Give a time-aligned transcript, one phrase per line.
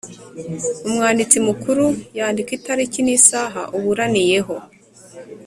[0.87, 1.85] Umwanditsi Mukuru
[2.17, 4.55] yandika itariki n isaha uburaniyeho